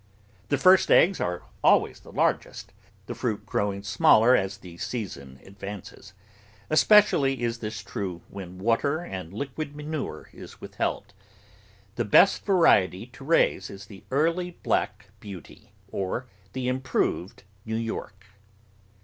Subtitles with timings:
[0.49, 2.73] The first eggs are always the largest,
[3.05, 6.13] the fruit growing smaller as the season advances;
[6.71, 11.13] especially is this true when water and liquid manure is with held.
[11.97, 18.25] The best variety to raise is the Efarly Black Beauty or the Improved New York.